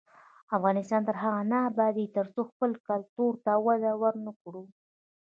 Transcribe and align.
افغانستان 0.57 1.01
تر 1.07 1.15
هغو 1.23 1.41
نه 1.51 1.57
ابادیږي، 1.69 2.13
ترڅو 2.17 2.41
خپل 2.51 2.71
کلتور 2.87 3.33
ته 3.45 3.53
وده 3.65 3.91
ورنکړو. 4.01 4.63